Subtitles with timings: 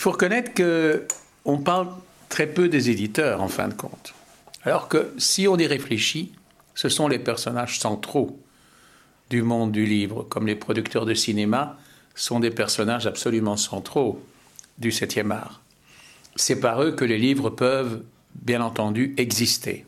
[0.00, 1.06] Il faut reconnaître que
[1.44, 1.88] on parle
[2.30, 4.14] très peu des éditeurs en fin de compte.
[4.62, 6.32] Alors que si on y réfléchit,
[6.74, 8.40] ce sont les personnages centraux
[9.28, 11.76] du monde du livre, comme les producteurs de cinéma
[12.14, 14.24] sont des personnages absolument centraux
[14.78, 15.60] du septième art.
[16.34, 18.02] C'est par eux que les livres peuvent,
[18.34, 19.84] bien entendu, exister.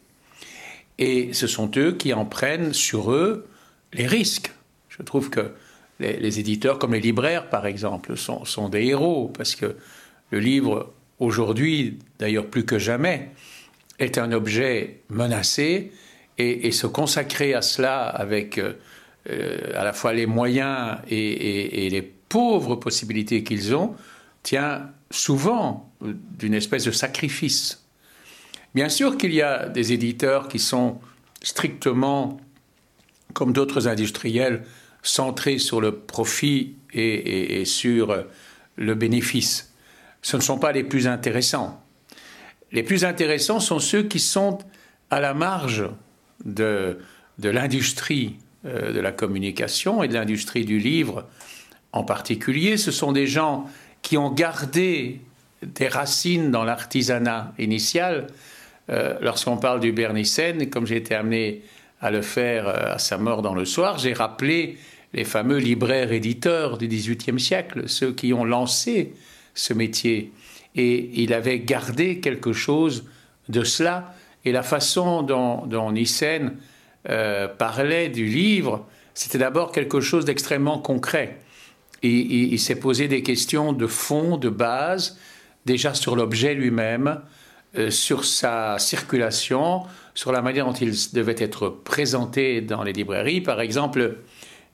[0.98, 3.48] Et ce sont eux qui en prennent sur eux
[3.94, 4.52] les risques.
[4.90, 5.52] Je trouve que
[6.02, 9.76] les, éditeurs, comme les libraires par exemple, sont, des héros, parce que
[10.32, 13.30] le livre, aujourd'hui, d'ailleurs plus que jamais,
[14.00, 15.92] est un objet menacé,
[16.38, 18.72] et, se consacrer à cela avec euh,
[19.76, 23.94] à la fois les moyens et les pauvres possibilités qu'ils ont,
[24.42, 27.84] tient souvent d'une espèce de sacrifice.
[28.74, 30.98] Bien sûr qu'il y a des éditeurs qui sont
[31.42, 32.40] strictement,
[33.34, 34.64] comme d'autres industriels,
[35.02, 38.16] centrés sur le profit et, sur
[38.76, 39.71] le bénéfice.
[40.22, 41.82] Ce ne sont pas les plus intéressants.
[42.70, 44.58] Les plus intéressants sont ceux qui sont
[45.10, 45.84] à la marge
[46.44, 46.98] de,
[47.38, 51.26] de l'industrie euh, de la communication et de l'industrie du livre
[51.90, 52.76] en particulier.
[52.76, 53.68] Ce sont des gens
[54.02, 55.20] qui ont gardé
[55.62, 58.28] des racines dans l'artisanat initial.
[58.88, 61.62] Euh, lorsqu'on parle du Bernicène, comme j'ai été amené
[62.00, 64.78] à le faire euh, à sa mort dans le soir, j'ai rappelé
[65.12, 69.12] les fameux libraires éditeurs du XVIIIe siècle, ceux qui ont lancé
[69.54, 70.32] ce métier.
[70.74, 73.04] Et il avait gardé quelque chose
[73.48, 74.14] de cela.
[74.44, 76.56] Et la façon dont, dont Nyssen
[77.08, 81.38] euh, parlait du livre, c'était d'abord quelque chose d'extrêmement concret.
[82.02, 85.18] Et, il s'est posé des questions de fond, de base,
[85.66, 87.20] déjà sur l'objet lui-même,
[87.76, 89.82] euh, sur sa circulation,
[90.14, 93.40] sur la manière dont il devait être présenté dans les librairies.
[93.40, 94.18] Par exemple,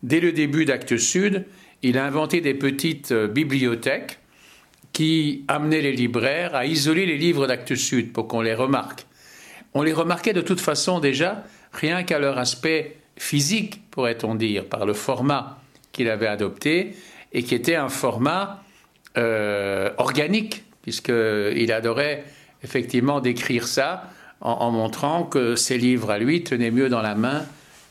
[0.03, 1.45] dès le début d'Actes Sud,
[1.83, 4.19] il a inventé des petites euh, bibliothèques
[4.93, 9.07] qui amenaient les libraires à isoler les livres d'Actes Sud pour qu'on les remarque.
[9.75, 14.87] On les remarquait de toute façon déjà, rien qu'à leur aspect physique, pourrait-on dire, par
[14.87, 15.59] le format
[15.93, 16.95] qu'il avait adopté,
[17.33, 18.63] et qui était un format
[19.17, 22.25] euh, organique, puisqu'il adorait
[22.65, 24.05] effectivement décrire ça
[24.41, 27.45] en, montrant que ses livres à lui tenaient mieux dans la main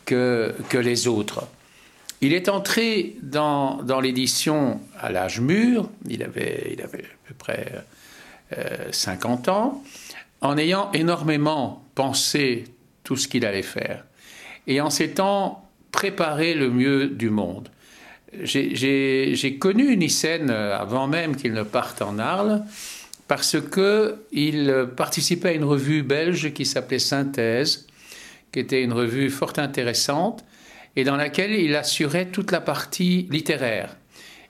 [0.06, 1.47] que les autres.
[2.22, 7.86] Il est entré dans, l'édition à l'âge mûr, il avait, il avait à peu près
[8.92, 9.84] 50 euh, ans,
[10.42, 12.66] en ayant énormément pensé
[13.04, 14.04] tout ce qu'il allait faire
[14.68, 17.70] et en s'étant préparé le mieux du monde.
[18.44, 22.64] J'ai connu Nissen avant même qu'il ne parte en Arles
[23.28, 27.88] parce qu'il participait à une revue belge qui s'appelait Synthèse,
[28.52, 30.44] qui était une revue fort intéressante
[30.97, 33.96] et dans laquelle il assurait toute la partie littéraire.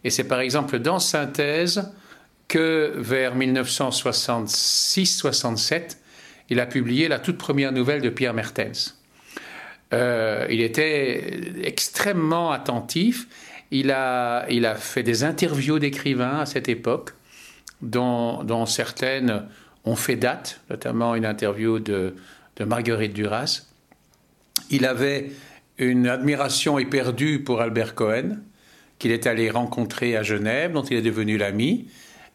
[0.04, 1.94] Et c'est par exemple dans Synthèse
[2.48, 5.98] que vers 1966-67,
[6.50, 8.96] il a publié la toute première nouvelle de Pierre Mertens.
[9.94, 13.28] Euh, il était extrêmement attentif
[13.72, 17.12] il a, il a fait des interviews d'écrivains à cette époque,
[17.82, 19.44] dont, certaines
[19.86, 22.16] ont fait date, notamment une interview de,
[22.56, 23.64] de Marguerite Duras.
[24.70, 25.32] Il avait
[25.78, 28.38] une admiration éperdue pour Albert Cohen,
[29.00, 31.88] qu'il est allé rencontrer à Genève, dont il est devenu l'ami,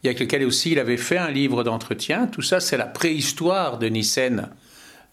[0.03, 2.26] Il y a lequel aussi il avait fait un livre d'entretien.
[2.26, 4.48] Tout ça, c'est la préhistoire de Nyssen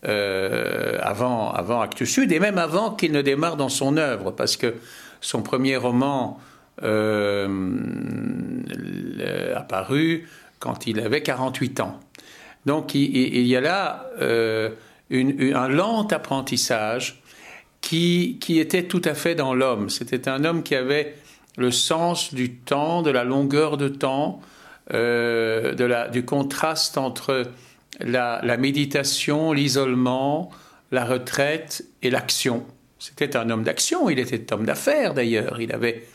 [0.08, 4.76] euh, avant, avant Sud, et même avant qu'il ne démarre dans son œuvre, parce que
[5.22, 6.40] son premier roman
[6.84, 7.48] euh,
[10.60, 12.00] quand il avait 48 ans.
[12.66, 14.70] Donc il, y a là euh,
[15.12, 17.22] un lent apprentissage
[17.82, 19.90] qui, était tout à fait dans l'homme.
[19.90, 21.16] C'était un homme qui avait
[21.58, 24.42] le sens du temps, de la longueur de temps,
[24.94, 27.46] euh, du contraste entre
[28.00, 30.52] la, la méditation, l'isolement,
[30.92, 32.66] la retraite et l'action.
[33.00, 35.62] C'était un homme d'action, il était homme d'affaires d'ailleurs.
[35.62, 36.06] Il avait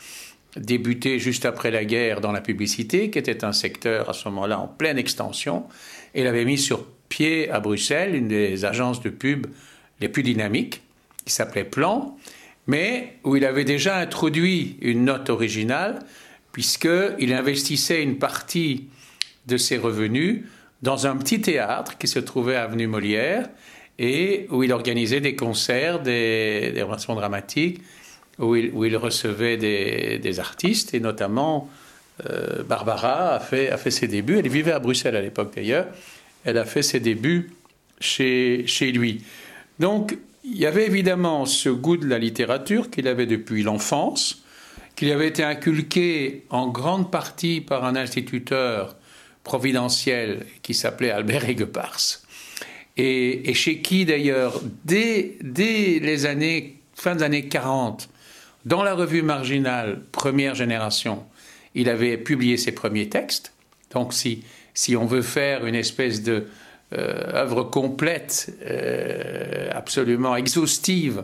[0.55, 4.59] débuté juste après la guerre dans la publicité, qui était un secteur à ce moment-là
[4.59, 5.65] en pleine extension,
[6.13, 9.47] et il avait mis sur pied à Bruxelles une des agences de pub
[9.99, 10.81] les plus dynamiques,
[11.25, 12.17] qui s'appelait Plan,
[12.67, 15.99] mais où il avait déjà introduit une note originale,
[16.51, 18.87] puisqu'il investissait une partie
[19.47, 20.43] de ses revenus
[20.81, 23.49] dans un petit théâtre qui se trouvait à Avenue Molière,
[23.97, 27.81] et où il organisait des concerts, des, des dramatiques,
[28.39, 31.69] où il, recevait des, artistes, et notamment
[32.29, 34.37] euh, Barbara a fait, a fait ses débuts.
[34.37, 35.87] Elle vivait à Bruxelles à l'époque d'ailleurs.
[36.43, 37.51] Elle a fait ses débuts
[37.99, 39.23] chez, chez lui.
[39.79, 44.43] Donc, il y avait évidemment ce goût de la littérature qu'il avait depuis l'enfance,
[44.95, 48.95] qu'il avait été inculqué en grande partie par un instituteur
[49.43, 52.21] providentiel qui s'appelait Albert Aiguepars.
[52.97, 58.09] Et, chez qui d'ailleurs, dès, dès les années, fin des années 40,
[58.65, 61.23] dans la revue marginale Première Génération,
[61.73, 63.53] il avait publié ses premiers textes.
[63.91, 64.43] Donc si,
[64.73, 66.47] si on veut faire une espèce de
[66.97, 71.23] œuvre complète, euh, absolument exhaustive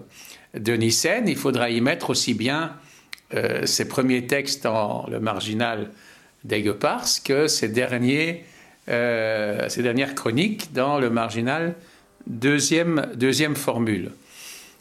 [0.54, 2.74] de Nissen, il faudra y mettre aussi bien
[3.34, 5.90] euh, ses premiers textes dans le marginal
[6.44, 8.44] d'Aiguepars que ses, derniers,
[8.88, 11.76] ses dernières chroniques dans le marginal
[12.28, 14.12] deuxième, deuxième formule.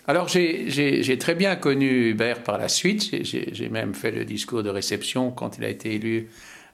[0.07, 4.71] Alors j'ai très bien connu Hubert par la suite, j'ai même fait le discours de
[4.71, 6.29] réception quand il a été élu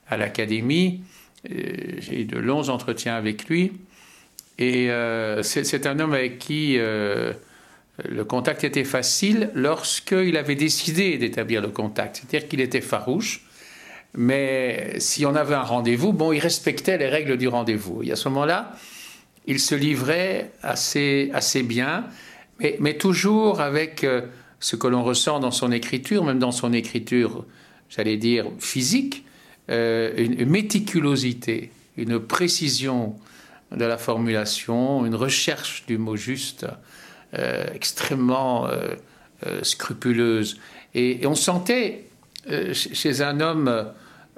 [0.09, 1.03] à l'Académie,
[1.45, 3.73] j'ai eu de longs entretiens avec lui,
[4.59, 7.33] et euh, c'est un homme avec qui euh,
[8.09, 13.45] le contact était facile lorsqu'il avait décidé d'établir le contact, c'est-à-dire qu'il était farouche,
[14.15, 18.03] mais si on avait un rendez-vous, bon, il respectait les règles du rendez-vous.
[18.03, 18.73] Et à ce moment-là,
[19.47, 22.07] il se livrait assez, assez bien,
[22.59, 24.23] mais, toujours avec euh,
[24.59, 27.45] ce que l'on ressent dans son écriture, même dans son écriture,
[27.91, 29.25] j'allais dire, physique,
[29.69, 33.17] une, méticulosité, une précision
[33.73, 36.67] de la formulation, une recherche du mot juste
[37.39, 38.69] euh, extrêmement
[39.63, 40.59] scrupuleuse.
[40.95, 42.05] Et, on sentait
[42.73, 43.87] chez un homme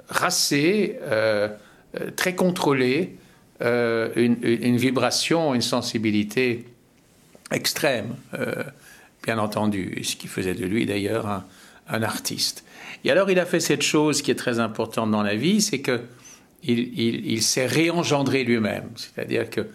[0.09, 0.99] racé,
[2.15, 3.15] très contrôlé,
[3.61, 6.65] une, vibration, une sensibilité
[7.51, 8.63] extrême, euh,
[9.23, 12.63] bien entendu, ce qui faisait de lui d'ailleurs un, artiste.
[13.03, 15.79] Et alors il a fait cette chose qui est très importante dans la vie, c'est
[15.79, 16.01] que
[16.63, 19.67] il, s'est réengendré lui-même, c'est-à-dire que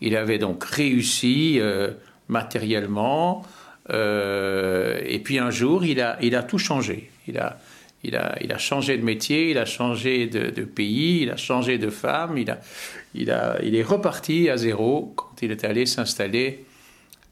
[0.00, 1.92] il avait donc réussi euh,
[2.28, 3.44] matériellement,
[3.90, 7.10] euh, et puis un jour il a, tout changé.
[7.28, 12.36] Il a, changé de métier, il a changé de, pays, il a changé de femme,
[12.36, 16.64] il est reparti à zéro quand il est allé s'installer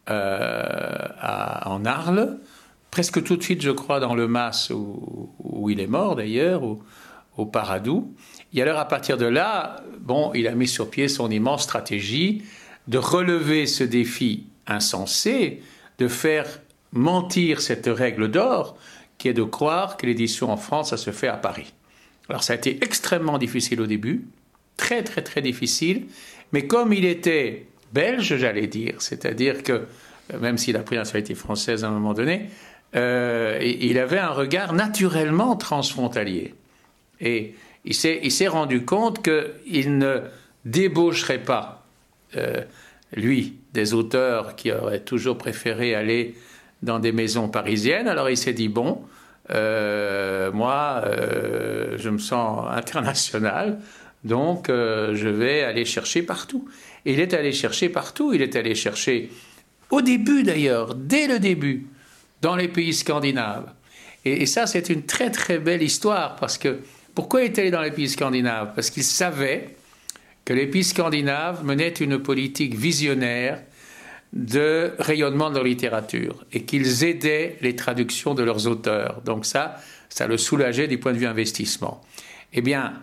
[0.08, 1.06] euh,
[1.66, 2.38] en Arles,
[2.90, 6.62] presque tout de suite, je crois, dans le Mas où, il est mort d'ailleurs,
[7.40, 8.14] au Paradou.
[8.52, 12.42] Et alors à partir de là, bon, il a mis sur pied son immense stratégie
[12.88, 15.62] de relever ce défi insensé,
[15.98, 16.46] de faire
[16.92, 18.76] mentir cette règle d'or
[19.18, 21.72] qui est de croire que l'édition en France, ça se fait à Paris.
[22.28, 24.26] Alors ça a été extrêmement difficile au début,
[24.76, 26.06] très très très difficile,
[26.52, 29.02] mais comme il était belge, j'allais dire.
[29.02, 32.48] C'est-à-dire que, euh, même s'il a pris la nationalité française à un moment donné,
[32.96, 36.54] euh, il avait un regard naturellement transfrontalier.
[37.20, 40.20] Et il s'est rendu compte qu'il ne
[40.64, 41.84] débaucherait pas,
[42.36, 42.62] euh,
[43.14, 46.34] lui, des auteurs qui auraient toujours préféré aller
[46.82, 48.08] dans des maisons parisiennes.
[48.08, 49.02] Alors il s'est dit, bon,
[49.48, 51.04] moi,
[51.96, 53.80] je me sens international,
[54.24, 56.68] donc je vais aller chercher partout
[57.04, 58.32] il est allé chercher partout.
[58.32, 59.30] Il est allé chercher,
[59.90, 61.86] au début d'ailleurs, dès le début,
[62.42, 63.70] dans les pays scandinaves.
[64.24, 66.80] Et, ça, c'est une très très belle histoire parce que
[67.14, 69.76] pourquoi est allé dans les pays scandinaves Parce qu'il savait
[70.44, 73.62] que les pays scandinaves menaient une politique visionnaire
[74.32, 79.22] de rayonnement de leur littérature et qu'ils aidaient les traductions de leurs auteurs.
[79.22, 79.76] Donc ça,
[80.08, 82.00] ça le soulageait du point de vue investissement.
[82.52, 82.94] Eh bien,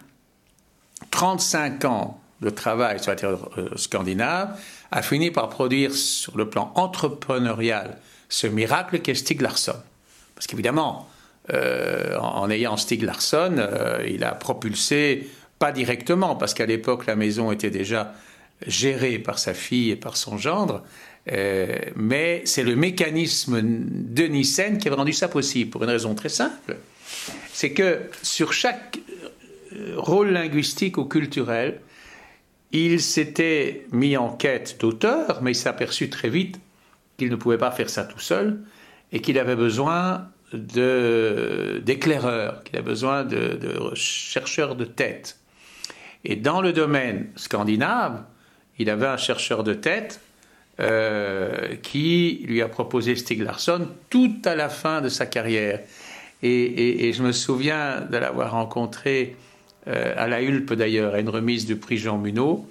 [1.12, 4.60] 35 ans de travail sur la terre euh, scandinave,
[4.92, 7.98] a fini par produire sur le plan entrepreneurial
[8.30, 9.76] ce miracle qu'est Stig Larsson.
[10.36, 11.10] Parce qu'évidemment,
[11.54, 17.16] euh, en, ayant Stig Larsson, euh, il a propulsé, pas directement, parce qu'à l'époque la
[17.16, 18.14] maison était déjà
[18.66, 20.84] gérée par sa fille et par son gendre,
[21.96, 26.30] mais c'est le mécanisme de Nissen qui a rendu ça possible, pour une raison très
[26.30, 26.78] simple.
[27.52, 29.00] C'est que sur chaque
[29.96, 31.82] rôle linguistique ou culturel,
[32.72, 36.60] il s'était mis en quête d'auteur, mais il s'est aperçu très vite
[37.18, 38.60] qu'il ne pouvait pas faire ça tout seul
[39.12, 43.60] et qu'il avait besoin d'éclaireurs, qu'il avait besoin de,
[43.96, 45.40] chercheurs de tête.
[46.24, 48.24] Et dans le domaine scandinave,
[48.80, 50.22] il avait un chercheur de tête
[50.80, 55.80] euh, qui lui a proposé Stig Larsson tout à la fin de sa carrière.
[56.44, 59.36] et je me souviens de l'avoir rencontré
[59.88, 62.68] euh, à la Hulpe d'ailleurs, à une remise du prix Jean Munot,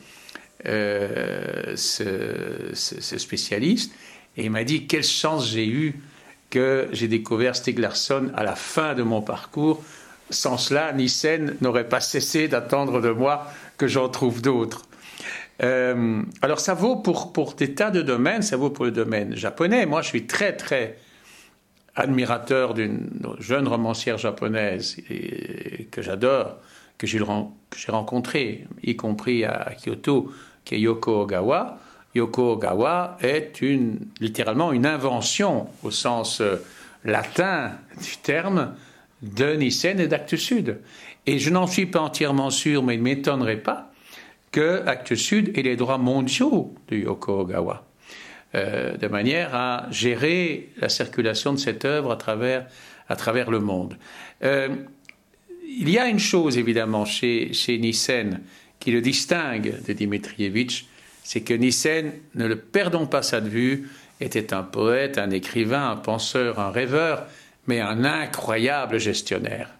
[0.66, 3.92] euh, ce, spécialiste,
[4.36, 6.00] et il m'a dit quelle chance j'ai eu
[6.56, 9.84] que j'ai découvert Stig Larsson à la fin de mon parcours.
[10.30, 13.46] Sans cela, Nissen n'aurait pas cessé d'attendre de moi
[13.76, 14.86] que j'en trouve d'autres.
[15.62, 19.36] Euh, alors ça vaut pour, pour des tas de domaines, ça vaut pour le domaine
[19.36, 19.84] japonais.
[19.84, 20.96] Moi, je suis très très
[21.94, 24.96] admirateur d'une jeune romancière japonaise
[25.90, 26.56] que j'adore,
[26.96, 27.20] que j'ai
[27.88, 30.32] rencontré, y compris à Kyoto,
[30.64, 31.78] qui est Yoko Ogawa.
[32.16, 33.60] Yoko Ogawa est
[34.20, 36.56] littéralement une invention au sens euh,
[37.04, 38.74] latin du terme
[39.22, 40.78] de Nissen et d'Actes Sud.
[41.26, 43.92] Et je n'en suis pas entièrement sûr, mais il ne m'étonnerait pas
[44.50, 47.84] que Actes Sud ait les droits mondiaux de Yoko Ogawa,
[48.54, 52.66] euh, de manière à gérer la circulation de cette œuvre à travers,
[53.08, 53.96] à travers le monde.
[54.42, 54.68] Euh,
[55.68, 58.40] il y a une chose évidemment chez, chez Nissen
[58.78, 60.86] qui le distingue de Dimitrievitch,
[61.26, 63.88] c'est que Nissen, ne le perdons pas de vue,
[64.20, 67.26] était un poète, un écrivain, un penseur, un rêveur,
[67.66, 69.70] mais un incroyable gestionnaire.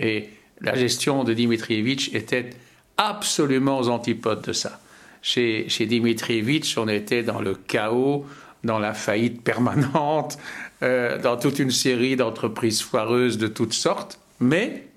[0.00, 0.30] Et
[0.60, 2.50] la gestion de Dimitrievitch était
[2.96, 4.80] absolument aux antipodes de ça.
[5.22, 8.26] Chez, chez Dimitrievitch, on était dans le chaos,
[8.64, 10.38] dans la faillite permanente,
[10.82, 14.88] euh, dans toute une série d'entreprises foireuses de toutes sortes, mais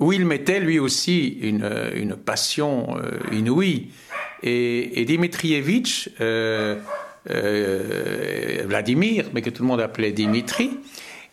[0.00, 3.90] où il mettait lui aussi une, une passion euh, inouïe.
[4.42, 6.76] Et, et Dimitrievitch, euh,
[7.30, 10.70] euh, Vladimir, mais que tout le monde appelait Dimitri,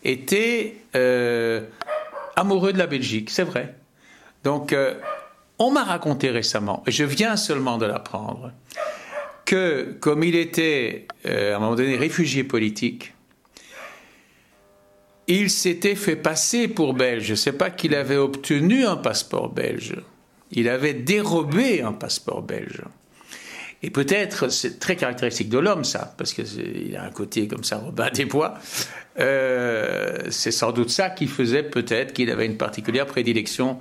[0.04, 1.62] était euh,
[2.34, 3.74] amoureux de la Belgique, c'est vrai.
[4.44, 4.74] Donc,
[5.58, 8.52] on m'a raconté récemment, et je viens seulement de l'apprendre,
[9.44, 13.12] que comme il était à un moment donné réfugié politique,
[15.26, 17.24] il s'était fait passer pour belge.
[17.24, 19.96] Je ne sais pas qu'il avait obtenu un passeport belge.
[20.56, 22.82] Il avait dérobé un passeport belge.
[23.82, 27.76] Et peut-être, c'est très caractéristique de l'homme, ça, parce qu'il a un côté comme ça,
[27.76, 28.54] Robin des Bois.
[29.20, 33.78] Euh, c'est sans doute ça qui faisait peut-être qu'il avait une particulière prédilection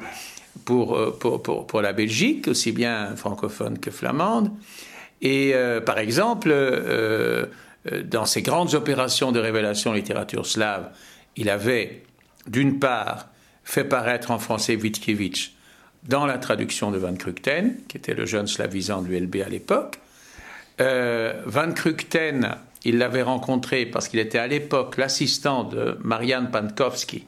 [0.65, 4.51] pour, euh, pour, pour, pour, la Belgique, aussi bien francophone que flamande.
[5.21, 6.53] Et euh, par exemple,
[8.03, 10.91] dans ses grandes opérations de révélation littérature slave,
[11.37, 12.03] il avait,
[12.47, 13.29] d'une part,
[13.63, 15.54] fait paraître en français Witkiewicz
[16.07, 19.99] dans la traduction de Van Krukten, qui était le jeune slavisant de l'ULB à l'époque.
[20.79, 27.25] Euh, Van Krukten, il l'avait rencontré parce qu'il était à l'époque l'assistant de Marian Pankowski,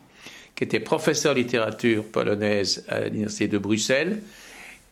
[0.55, 4.22] qui était professeur de littérature polonaise à l'Université de Bruxelles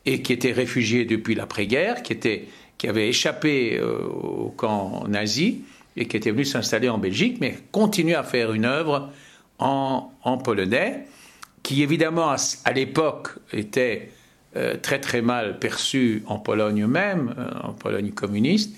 [0.05, 2.17] et qui était réfugié depuis l'après-guerre, qui,
[2.77, 5.61] qui avait échappé euh, au camp nazi
[5.95, 9.11] et qui était venu s'installer en Belgique, mais continuait à faire une œuvre
[9.57, 11.05] en polonais
[11.65, 14.11] qui évidemment à, l'époque était
[14.55, 18.77] euh, très très mal perçu en Pologne même, euh, en Pologne communiste,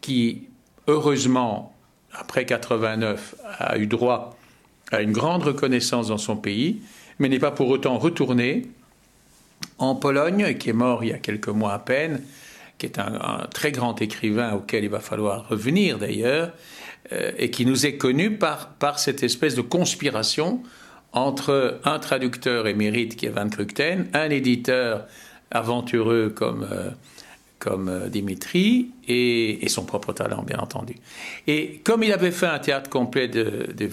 [0.00, 0.44] qui
[0.86, 1.74] heureusement,
[2.12, 4.38] après 89, a eu droit
[4.92, 6.80] à une grande reconnaissance dans son pays,
[7.18, 8.68] mais n'est pas pour autant retourné
[9.78, 12.22] en Pologne, qui est mort il y a quelques mois à peine,
[12.78, 16.52] qui est un, très grand écrivain auquel il va falloir revenir d'ailleurs,
[17.10, 20.62] euh, et qui nous est connu par, par cette espèce de conspiration
[21.12, 25.06] entre un traducteur émérite qui est Van Krukten, un éditeur
[25.50, 26.90] aventureux comme, euh,
[27.58, 30.96] comme euh, Dimitri et, son propre talent, bien entendu.
[31.46, 33.88] Et comme il avait fait un théâtre complet de, de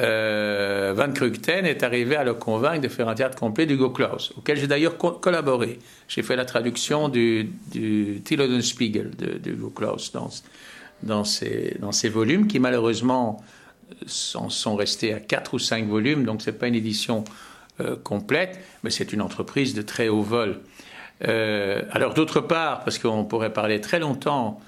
[0.00, 4.32] euh, Van Krukten est arrivé à le convaincre de faire un théâtre complet d'Hugo Claus,
[4.36, 5.78] auquel j'ai d'ailleurs co collaboré.
[6.08, 8.20] J'ai fait la traduction du, du
[8.60, 10.30] Spiegel de, de Hugo Claus dans,
[11.04, 11.22] dans,
[11.80, 13.40] dans ces volumes qui malheureusement
[14.06, 17.24] sont, sont restés à 4 ou 5 volumes, donc ce n'est pas une édition
[17.80, 20.60] euh, complète, mais c'est une entreprise de très haut vol.
[21.26, 24.60] Euh, alors d'autre part, parce qu'on pourrait parler très longtemps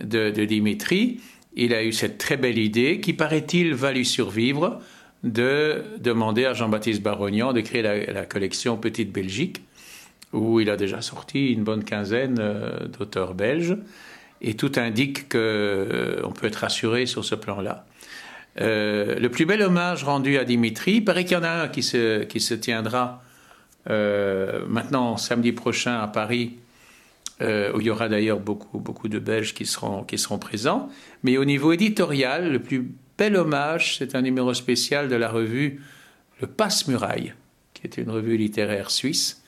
[0.00, 1.20] de, Dimitri,
[1.54, 4.80] il a eu cette très belle idée qui, paraît-il, va lui survivre
[5.22, 9.62] de demander à Jean-Baptiste Barognan de créer la, collection Petite Belgique,
[10.32, 13.76] où il a déjà sorti une bonne quinzaine euh, d'auteurs belges,
[14.40, 17.86] et tout indique qu'on peut être rassuré sur ce plan-là.
[18.60, 21.68] Euh, le plus bel hommage rendu à Dimitri, il paraît qu'il y en a un
[21.68, 23.22] qui se, qui se tiendra
[23.88, 26.54] euh, maintenant samedi prochain à Paris,
[27.40, 30.88] euh, où il y aura d'ailleurs beaucoup, beaucoup de Belges qui seront, qui seront présents.
[31.22, 35.80] Mais au niveau éditorial, le plus bel hommage, c'est un numéro spécial de la revue
[36.40, 37.34] Le Passe-Muraille,
[37.74, 39.42] qui est une revue littéraire suisse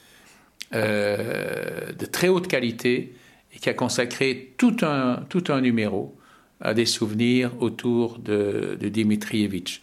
[0.72, 3.12] de très haute qualité
[3.52, 6.16] et qui a consacré tout un, tout un numéro
[6.60, 9.80] à des souvenirs autour de, de Dimitrievitch,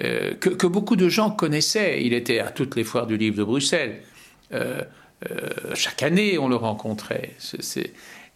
[0.00, 2.02] euh, que, beaucoup de gens connaissaient.
[2.04, 4.00] Il était à toutes les foires du livre de Bruxelles.
[4.52, 4.80] Euh,
[5.30, 7.34] euh, chaque année, on le rencontrait.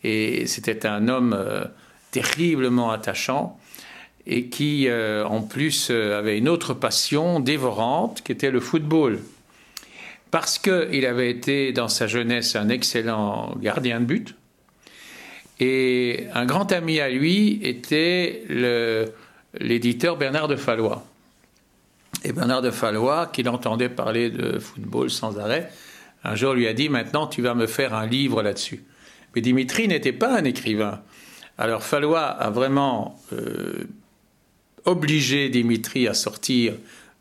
[0.02, 1.64] Et c'était un homme euh,
[2.10, 3.58] terriblement attachant
[4.26, 9.18] et qui, euh, en plus, euh, avait une autre passion dévorante, qui était le football.
[10.30, 14.34] Parce qu'il avait été, dans sa jeunesse, un excellent gardien de but,
[15.60, 18.44] et un grand ami à lui était
[19.60, 21.04] l'éditeur Bernard de Fallois.
[22.24, 25.70] Et Bernard de Fallois, qui l'entendait parler de football sans arrêt,
[26.24, 28.82] un jour lui a dit Maintenant, tu vas me faire un livre là-dessus.
[29.34, 31.02] Mais Dimitri n'était pas un écrivain.
[31.58, 33.84] Alors Fallois a vraiment euh,
[34.86, 36.72] obligé Dimitri à sortir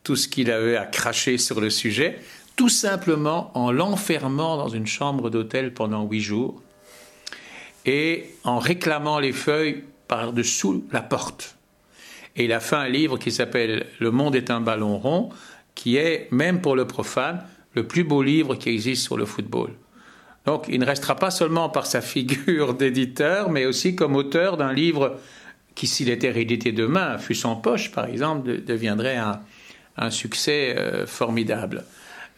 [0.03, 2.19] tout ce qu'il avait à cracher sur le sujet,
[2.55, 6.61] tout simplement en l'enfermant dans une chambre d'hôtel pendant huit jours
[7.89, 11.55] et en réclamant les feuilles par-dessous la porte.
[12.35, 15.29] Et il a fait un livre qui s'appelle Le monde est un ballon rond,
[15.73, 17.43] qui est, même pour le profane,
[17.73, 19.71] le plus beau livre qui existe sur le football.
[20.45, 24.71] Donc il ne restera pas seulement par sa figure d'éditeur, mais aussi comme auteur d'un
[24.71, 25.17] livre
[25.73, 31.83] qui, s'il était réédité demain, fût sans poche, par exemple, deviendrait un, succès euh, formidable.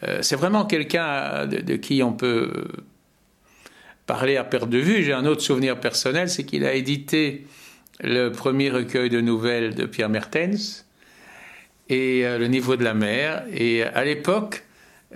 [0.03, 2.65] Euh, c'est vraiment quelqu'un de, qui on peut
[4.12, 5.03] parler à perte de vue.
[5.06, 7.46] J'ai un autre souvenir personnel, c'est qu'il a édité
[8.01, 10.86] le premier recueil de nouvelles de Pierre Mertens
[11.88, 13.46] et euh, Le niveau de la mer.
[13.53, 14.65] Et à l'époque,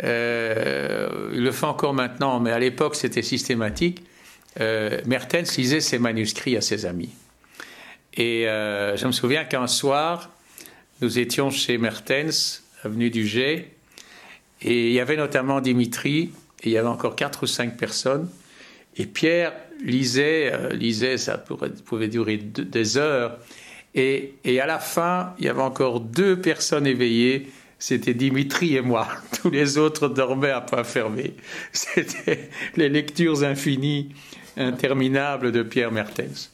[0.01, 4.01] euh, il le fait encore maintenant, mais à l'époque c'était systématique.
[4.61, 7.13] Euh, Mertens lisait ses manuscrits à ses amis.
[8.13, 10.29] Et euh, je me souviens qu'un soir,
[11.01, 13.71] nous étions chez Mertens, avenue du Jet,
[14.61, 16.31] et il y avait notamment Dimitri,
[16.63, 18.29] et il y avait encore quatre ou cinq personnes.
[18.97, 23.37] Et Pierre lisait, lisait ça pouvait durer des heures.
[23.93, 27.47] Et, à la fin, il y avait encore deux personnes éveillées
[27.77, 29.07] c'était Dimitri et moi.
[29.41, 31.35] Tous les autres dormaient à point fermé.
[31.71, 34.15] C'était les lectures infinies,
[34.57, 36.51] interminables de Pierre Mertens.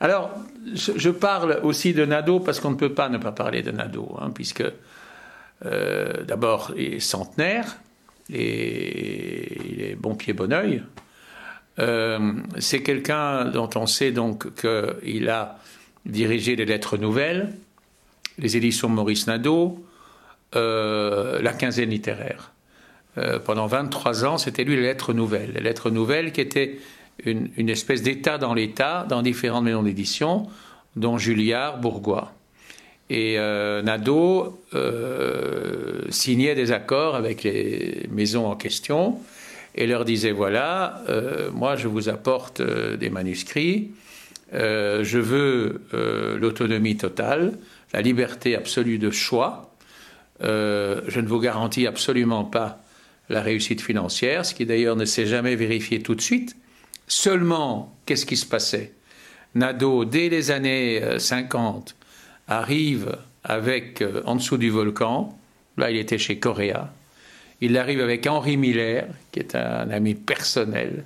[0.00, 0.30] Alors,
[0.74, 4.16] je parle aussi de Nadeau parce qu'on ne peut pas ne pas parler de Nadeau,
[4.20, 4.64] hein, puisque
[5.64, 7.76] euh, d'abord, il est centenaire,
[8.32, 10.82] et il est bon pied, bon oeil.
[11.78, 15.58] Euh, c'est quelqu'un dont on sait donc qu'il a
[16.06, 17.52] dirigé les lettres nouvelles,
[18.38, 19.84] les éditions Maurice Nadeau,
[20.56, 22.52] euh, la quinzaine littéraire.
[23.18, 25.52] Euh, pendant 23 ans, c'était lui les lettres nouvelles.
[25.54, 26.78] Les lettres nouvelles qui étaient
[27.24, 30.48] une, espèce d'état dans l'état, dans différentes maisons d'édition,
[30.96, 32.32] dont Julliard, Bourgois.
[33.10, 34.60] Et euh, Nadeau
[36.08, 39.18] signait des accords avec les maisons en question
[39.74, 41.02] et leur disait voilà,
[41.52, 43.90] moi je vous apporte des manuscrits,
[44.52, 45.82] je veux
[46.38, 47.58] l'autonomie totale,
[47.92, 49.74] la liberté absolue de choix,
[50.42, 52.80] euh, je ne vous garantis absolument pas
[53.28, 56.56] la réussite financière, ce qui d'ailleurs ne s'est jamais vérifié tout de suite.
[57.06, 58.92] Seulement, qu'est-ce qui se passait?
[59.54, 65.38] Nadeau, dès les années 50, euh, arrive avec euh, En dessous du volcan,
[65.76, 66.92] là il était chez Coréa,
[67.60, 71.04] il arrive avec Henri Miller, qui est un ami personnel,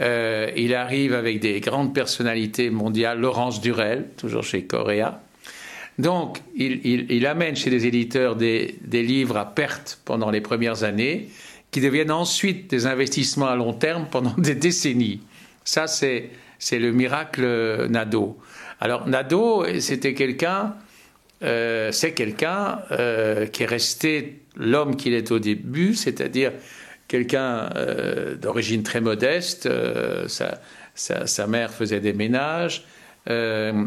[0.00, 5.20] il arrive avec des grandes personnalités mondiales, Laurence Durel, toujours chez Coréa,
[5.98, 11.28] donc, il, amène chez les éditeurs des, livres à perte pendant les premières années,
[11.70, 15.20] qui deviennent ensuite des investissements à long terme pendant des décennies.
[15.64, 16.30] Ça, c'est,
[16.72, 18.38] le miracle Nadeau.
[18.80, 20.74] Alors, Nadeau, c'était quelqu'un,
[21.44, 26.52] euh, c'est quelqu'un euh, qui est resté l'homme qu'il est au début, c'est-à-dire
[27.06, 29.68] quelqu'un euh, d'origine très modeste.
[30.26, 32.84] sa, mère faisait des ménages.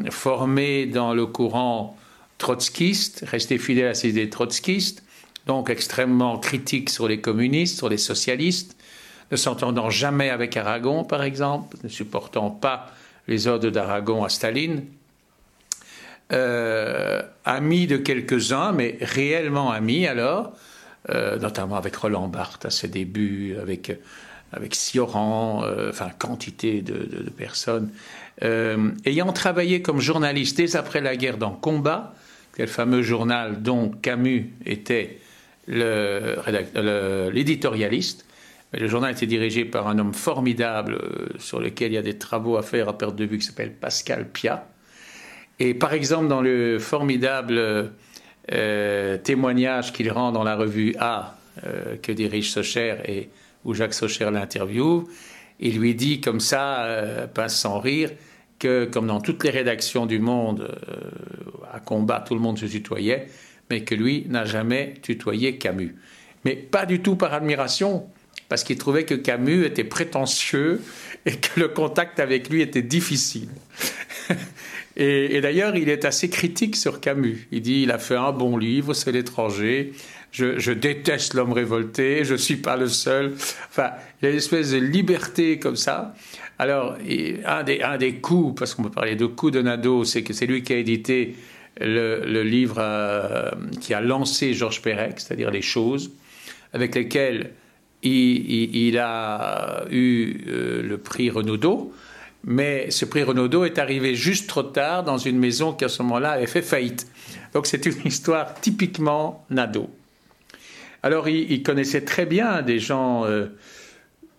[0.10, 1.98] Formé dans le courant
[2.38, 5.04] trotskiste, resté fidèle à ses idées trotskistes,
[5.46, 8.76] donc extrêmement critique sur les communistes, sur les socialistes,
[9.32, 12.91] ne s'entendant jamais avec Aragon, par exemple, ne supportant pas
[13.28, 14.84] les ordres d'Aragon à Staline,
[16.34, 20.54] euh, ami de quelques-uns, mais réellement ami alors,
[21.10, 23.92] euh, notamment avec Roland Barthes à ses débuts, avec,
[24.52, 27.92] avec Sioran, enfin quantité de personnes.
[28.44, 32.13] Euh, ayant travaillé comme journaliste dès après la guerre dans Combat,
[32.56, 35.18] quel fameux journal dont Camus était
[35.68, 38.26] l'éditorialiste,
[38.74, 42.18] le journal était dirigé par un homme formidable euh, sur lequel il y a des
[42.18, 44.68] travaux à faire à perte de vue qui s'appelle Pascal Piat.
[45.60, 47.91] Et par exemple, dans le formidable
[48.52, 51.34] euh, témoignage qu'il rend dans la revue A,
[52.04, 53.30] que dirige Socher et
[53.65, 55.08] où Jacques Socher l'interviewe,
[55.60, 58.12] il lui dit comme ça, pas sans rire,
[58.60, 60.96] que, comme dans toutes les rédactions du monde, euh,
[61.74, 63.28] à combat, tout le monde se tutoyait,
[63.70, 65.96] mais que lui n'a jamais tutoyé Camus.
[66.46, 68.08] Mais pas du tout par admiration,
[68.50, 70.82] parce qu'il trouvait que Camus était prétentieux
[71.26, 73.50] et que le contact avec lui était difficile.
[74.98, 77.48] et, d'ailleurs, il est assez critique sur Camus.
[77.52, 79.94] Il dit il a fait un bon livre, c'est l'étranger.
[80.32, 83.34] Je, déteste l'homme révolté, je ne suis pas le seul.
[83.70, 86.13] Enfin, il y a une espèce de liberté comme ça.
[86.60, 86.98] Alors,
[87.46, 90.34] un des, un des coups, parce qu'on peut parler de coups de Nadeau, c'est que
[90.34, 91.36] c'est lui qui a édité
[91.80, 92.82] le, livre
[93.82, 96.12] qui a lancé Georges Perec, c'est-à-dire Les choses,
[96.74, 97.52] avec lesquelles
[98.04, 100.34] il, a eu
[100.84, 101.94] le prix Renaudot.
[102.43, 106.02] Mais ce prix Renaudot est arrivé juste trop tard dans une maison qui à ce
[106.04, 107.08] moment-là avait fait faillite.
[107.54, 109.89] Donc c'est une histoire typiquement Nadeau.
[111.04, 113.47] Alors il, connaissait très bien des gens euh,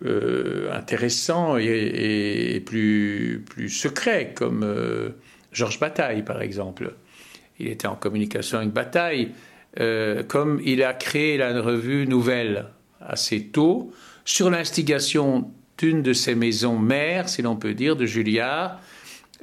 [0.05, 5.09] euh, intéressants et, plus, plus, secrets, comme euh,
[5.51, 6.93] Georges Bataille par exemple.
[7.59, 9.31] Il était en communication avec Bataille,
[10.29, 12.67] comme il a créé la revue Nouvelle
[13.01, 13.91] assez tôt,
[14.23, 18.79] sur l'instigation d'une de ses maisons mères, si l'on peut dire, de Julliard.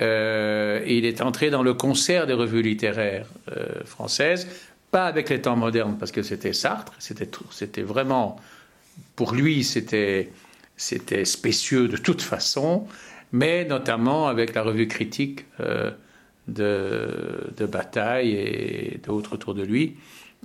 [0.01, 4.47] Euh, il est entré dans le concert des revues littéraires euh, françaises,
[4.91, 8.39] pas avec les temps modernes, parce que c'était Sartre, c'était, vraiment,
[9.17, 10.31] pour lui, c'était,
[10.77, 12.87] c'était spécieux de toute façon,
[13.33, 15.91] mais notamment avec la revue critique euh,
[16.49, 19.97] de, de, Bataille et d'autres autour de lui.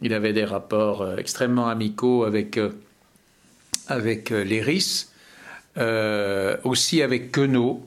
[0.02, 2.58] Il avait des rapports extrêmement amicaux avec,
[3.88, 5.11] avec Léris,
[5.78, 7.82] euh, aussi avec Queneau,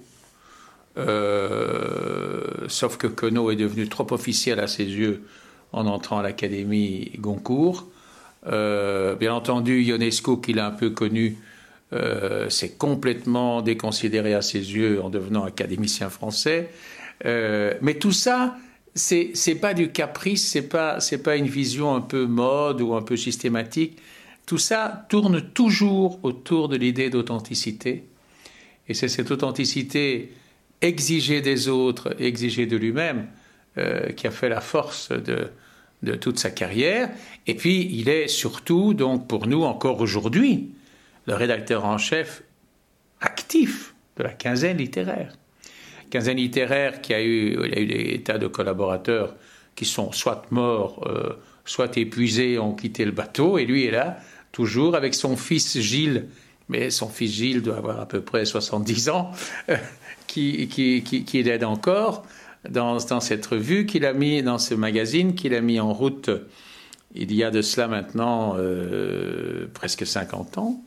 [0.97, 5.23] euh, sauf que Queneau est devenu trop officiel à ses yeux
[5.73, 7.87] en entrant à l'Académie Goncourt.
[8.47, 11.39] Euh, bien entendu, Ionesco, qu'il a un peu connu,
[12.49, 16.71] s'est complètement déconsidéré à ses yeux en devenant académicien français.
[17.25, 18.57] mais tout ça,
[18.95, 23.17] c'est pas du caprice, c'est pas pas une vision un peu mode ou un peu
[23.17, 24.01] systématique.
[24.47, 28.05] Tout ça tourne toujours autour de l'idée d'authenticité.
[28.89, 30.33] Et c'est cette authenticité
[30.83, 33.29] exigée des autres, exigée de lui-même,
[33.79, 35.51] euh, qui a fait la force de,
[36.21, 37.11] toute sa carrière.
[37.47, 40.71] Et puis, il est surtout, donc, pour nous, encore aujourd'hui,
[41.27, 42.43] le rédacteur en chef
[43.23, 45.33] actif de la quinzaine littéraire.
[46.11, 49.35] Quinzaine littéraire qui a eu, il a eu des tas de collaborateurs
[49.75, 51.33] qui sont soit morts, euh,
[51.65, 54.19] soit épuisés, ont quitté le bateau, et lui est là
[54.53, 56.27] toujours avec son fils Gilles,
[56.69, 59.33] mais son fils Gilles doit avoir à peu près 70 ans,
[59.69, 59.77] euh,
[60.27, 62.25] qui, qui, qui, l'aide encore
[62.69, 66.31] dans, dans, cette revue qu'il a mis, dans ce magazine qu'il a mis en route
[67.17, 70.81] il y a de cela maintenant euh, presque 50 ans,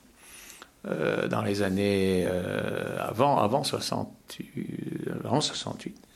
[0.87, 2.27] euh, dans les années
[2.99, 4.09] avant, avant, 60,
[5.23, 6.06] avant 68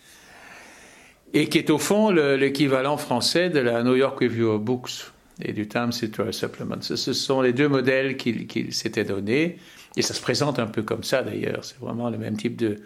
[1.33, 5.11] et qui est au fond l'équivalent français de la New York Review of Books
[5.43, 6.81] et du Times Literary Supplement.
[6.81, 9.57] Ce, sont les deux modèles qu'il s'était donnés,
[9.95, 12.77] et ça se présente un peu comme ça d'ailleurs, c'est vraiment le même type de,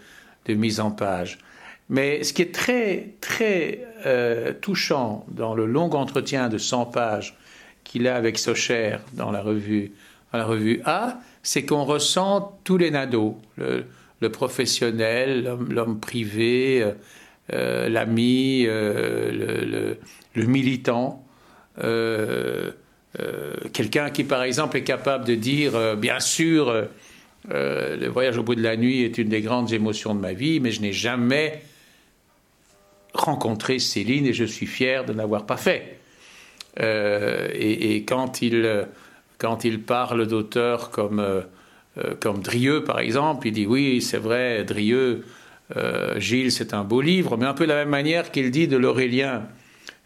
[0.48, 1.38] mise en page.
[1.88, 7.36] Mais ce qui est très, très euh, touchant dans le long entretien de 100 pages
[7.84, 9.92] qu'il a avec Socher dans la revue,
[10.32, 16.92] dans la revue A, c'est qu'on ressent tous les nados, le, professionnel, l'homme privé, euh,
[17.48, 19.96] l'ami, le,
[20.34, 21.26] le, militant,
[21.82, 22.70] euh,
[23.20, 26.86] euh, quelqu'un qui, par exemple, est capable de dire, euh, bien sûr,
[27.48, 30.60] le voyage au bout de la nuit est une des grandes émotions de ma vie,
[30.60, 31.62] mais je n'ai jamais
[33.14, 35.98] rencontré Céline et je suis fier de n'avoir pas fait.
[36.78, 38.86] Et, quand, il,
[39.38, 41.24] quand il parle d'auteurs comme,
[42.20, 45.24] comme Drieux, par exemple, il dit oui, c'est vrai, Drieux,
[46.16, 48.76] Gilles, c'est un beau livre, mais un peu de la même manière qu'il dit de
[48.76, 49.48] l'Aurélien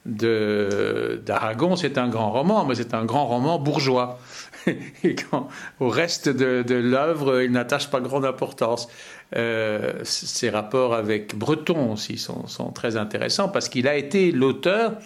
[0.06, 4.18] d'Aragon, c'est un grand roman, mais c'est un grand roman bourgeois.
[5.04, 8.88] Et quand, au reste de, l'œuvre, il n'attache pas grande importance.
[9.36, 14.96] Euh, ses rapports avec Breton aussi sont, très intéressants parce qu'il a été l'auteur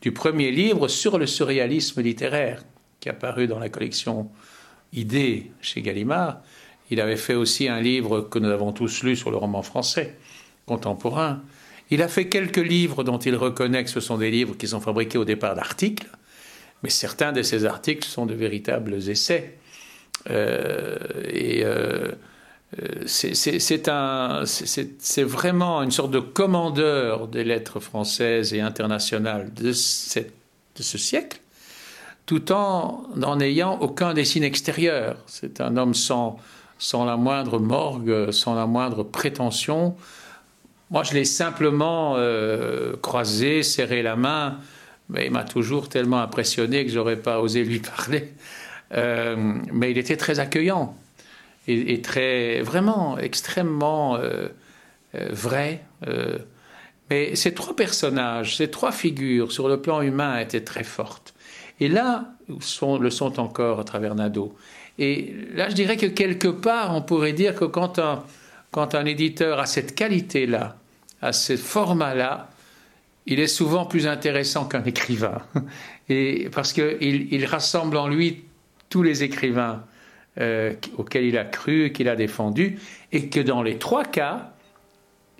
[0.00, 2.62] du premier livre sur le surréalisme littéraire
[3.00, 4.30] qui est apparu dans la collection
[4.92, 6.40] Idées chez Gallimard.
[6.90, 10.16] Il avait fait aussi un livre que nous avons tous lu sur le roman français
[10.66, 11.40] contemporain.
[11.90, 14.80] Il a fait quelques livres dont il reconnaît que ce sont des livres qui sont
[14.80, 16.06] fabriqués au départ d'articles,
[16.82, 19.56] mais certains de ces articles sont de véritables essais.
[20.30, 20.96] Euh,
[21.28, 22.12] et euh,
[22.82, 30.98] euh, c'est vraiment une sorte de commandeur des lettres françaises et internationales de, de ce
[30.98, 31.40] siècle,
[32.26, 35.16] tout en n'en ayant aucun dessin extérieur.
[35.26, 36.38] C'est un homme sans,
[36.84, 39.96] sans la moindre morgue, sans la moindre prétention,
[40.90, 44.58] moi, je l'ai simplement euh, croisé, serré la main,
[45.08, 48.34] mais il m'a toujours tellement impressionné que j'aurais pas osé lui parler.
[48.92, 49.34] Euh,
[49.72, 50.94] mais il était très accueillant
[51.66, 54.48] et, très, vraiment, extrêmement euh,
[55.14, 55.82] vrai.
[57.08, 61.32] mais ces trois personnages, ces trois figures sur le plan humain étaient très fortes.
[61.80, 64.54] Et là, le sont encore à travers Nadeau.
[64.98, 68.24] Et là, je dirais que quelque part, on pourrait dire que quand un,
[68.70, 70.76] quand un éditeur a cette qualité-là,
[71.20, 72.50] à ce format-là,
[73.26, 75.42] il est souvent plus intéressant qu'un écrivain,
[76.08, 78.44] et parce qu'il il rassemble en lui
[78.90, 79.84] tous les écrivains
[80.40, 82.78] euh, auxquels il a cru, qu'il a défendu,
[83.12, 84.52] et que dans les trois cas,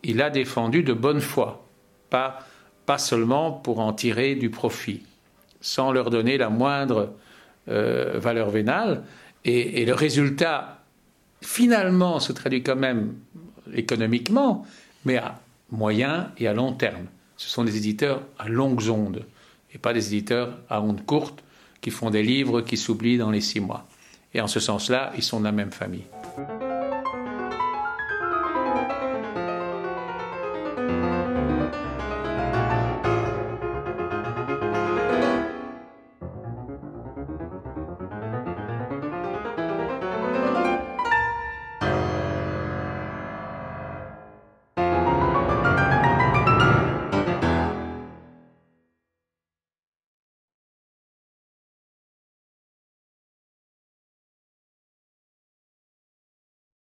[0.03, 1.67] il a défendu de bonne foi,
[2.11, 2.47] pas,
[2.87, 5.03] pas seulement pour en tirer du profit,
[5.61, 7.12] sans leur donner la moindre
[7.69, 9.03] euh, valeur vénale.
[9.44, 10.83] Et, le résultat,
[11.42, 13.14] finalement, se traduit quand même
[13.74, 14.66] économiquement,
[15.04, 17.07] mais à moyen et à long terme.
[17.37, 19.26] Ce sont des éditeurs à longues ondes,
[19.74, 21.42] et pas des éditeurs à ondes courtes
[21.80, 23.87] qui font des livres qui s'oublient dans les six mois.
[24.33, 26.07] Et en ce sens-là, ils sont de la même famille.